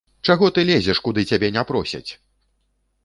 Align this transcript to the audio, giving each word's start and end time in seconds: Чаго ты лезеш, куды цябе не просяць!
Чаго 0.27 0.47
ты 0.55 0.63
лезеш, 0.69 1.01
куды 1.07 1.27
цябе 1.31 1.53
не 1.59 1.63
просяць! 1.73 2.11